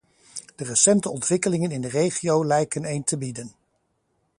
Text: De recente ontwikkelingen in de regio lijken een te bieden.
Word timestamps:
De 0.55 0.63
recente 0.65 1.09
ontwikkelingen 1.09 1.71
in 1.71 1.81
de 1.81 1.87
regio 1.87 2.45
lijken 2.45 2.89
een 2.91 3.03
te 3.03 3.17
bieden. 3.17 3.55